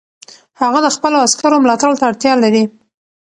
[0.61, 2.63] هغه د خپلو عسکرو ملاتړ ته اړتیا لري.